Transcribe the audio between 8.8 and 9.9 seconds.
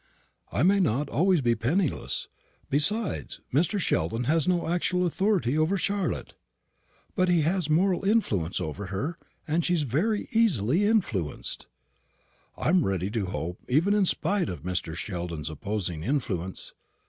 her. She is